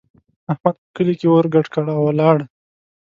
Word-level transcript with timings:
احمد 0.51 0.75
په 0.81 0.89
کلي 0.95 1.13
کې 1.19 1.27
اور 1.33 1.45
ګډ 1.53 1.65
کړ 1.73 1.85
او 1.95 2.01
ولاړ. 2.07 2.37